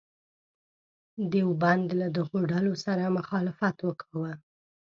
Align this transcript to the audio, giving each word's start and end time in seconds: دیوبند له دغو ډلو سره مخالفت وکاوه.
دیوبند 1.31 1.87
له 1.99 2.07
دغو 2.17 2.39
ډلو 2.51 2.73
سره 2.85 3.13
مخالفت 3.17 3.75
وکاوه. 3.83 4.33